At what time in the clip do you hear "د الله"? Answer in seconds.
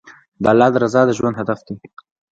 0.43-0.69